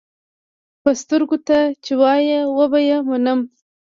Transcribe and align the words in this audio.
پۀ 0.83 0.91
سترګو، 1.01 1.37
تۀ 1.47 1.59
چې 1.83 1.93
وایې 2.01 2.39
وبۀ 2.57 2.79
یې 2.89 2.97
منم. 3.07 3.39